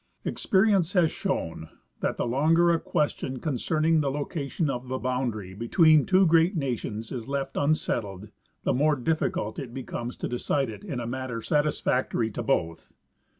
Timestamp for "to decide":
10.17-10.71